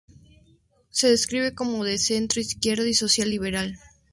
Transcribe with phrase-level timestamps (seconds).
[0.89, 3.77] Se describe como de centro-izquierda y social liberal.